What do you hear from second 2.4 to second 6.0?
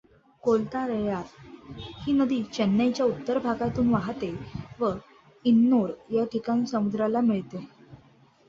चेन्नईच्या उत्तर भागातून वाहाते व एन्नोर